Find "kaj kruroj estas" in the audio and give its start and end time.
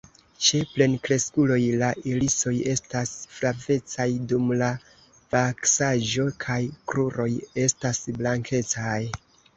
6.47-8.05